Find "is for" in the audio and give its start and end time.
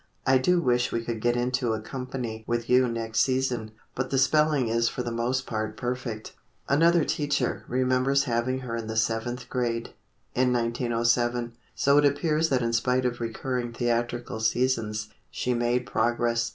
4.67-5.03